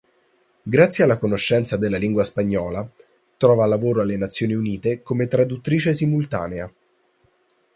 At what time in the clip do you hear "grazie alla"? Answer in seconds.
0.63-1.19